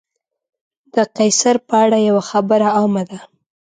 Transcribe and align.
د 0.93 0.95
قیصر 1.17 1.55
په 1.67 1.75
اړه 1.83 1.97
یوه 2.09 2.23
خبره 2.29 2.67
عامه 2.77 3.03
ده. 3.09 3.19